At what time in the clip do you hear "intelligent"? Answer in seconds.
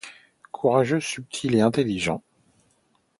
1.61-2.23